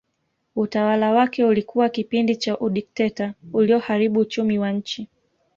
[0.55, 5.07] Utawala wake ulikuwa kipindi cha udikteta ulioharibu uchumi wa nchi